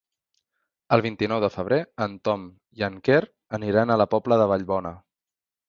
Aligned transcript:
El 0.95 1.03
vint-i-nou 1.05 1.41
de 1.43 1.49
febrer 1.57 1.79
en 2.07 2.17
Tom 2.29 2.47
i 2.81 2.87
en 2.89 2.99
Quer 3.11 3.21
aniran 3.61 3.95
a 3.97 4.01
la 4.05 4.11
Pobla 4.17 4.43
de 4.45 4.51
Vallbona. 4.55 4.97